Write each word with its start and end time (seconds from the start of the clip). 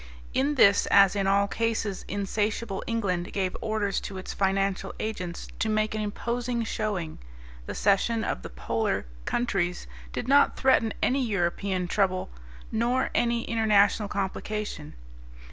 In 0.33 0.55
this 0.55 0.87
as 0.87 1.15
in 1.15 1.27
all 1.27 1.47
cases 1.47 2.05
insatiable 2.07 2.83
England 2.87 3.31
gave 3.33 3.55
orders 3.61 3.99
to 3.99 4.17
its 4.17 4.33
financial 4.33 4.95
agents 4.99 5.47
to 5.59 5.69
make 5.69 5.93
an 5.93 6.01
imposing 6.01 6.63
showing. 6.63 7.19
The 7.67 7.75
cession 7.75 8.23
of 8.23 8.41
the 8.41 8.49
polar 8.49 9.05
countries 9.25 9.85
did 10.11 10.27
not 10.27 10.57
threaten 10.57 10.91
any 11.03 11.23
European 11.23 11.87
trouble 11.87 12.31
nor 12.71 13.11
any 13.13 13.43
international 13.43 14.09
complication. 14.09 14.95